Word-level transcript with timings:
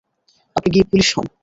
আপনি 0.55 0.69
গিয়ে 0.73 0.85
পুলিশ 0.89 1.09
হন। 1.15 1.25